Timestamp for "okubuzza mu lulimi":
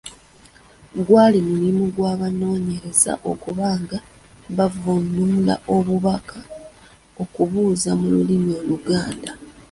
7.23-8.51